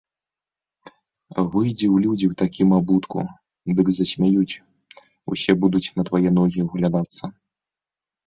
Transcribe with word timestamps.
Выйдзі 1.51 1.85
ў 1.87 1.99
людзі 2.05 2.25
ў 2.31 2.37
такім 2.41 2.69
абутку, 2.79 3.19
дык 3.79 3.87
засмяюць, 3.97 4.59
усе 5.35 5.51
будуць 5.65 5.85
на 6.01 6.09
твае 6.11 6.29
ногі 6.41 6.59
ўглядацца. 6.69 7.23